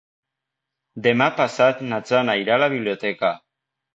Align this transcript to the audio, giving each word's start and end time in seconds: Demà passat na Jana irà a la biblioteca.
Demà 1.07 1.27
passat 1.41 1.83
na 1.91 2.01
Jana 2.11 2.37
irà 2.45 2.57
a 2.57 2.63
la 2.65 2.71
biblioteca. 2.75 3.33